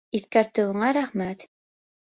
[0.19, 1.47] —Иҫкәртеүеңә рәхмәт.